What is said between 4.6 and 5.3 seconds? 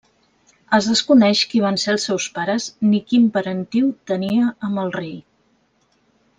amb el rei.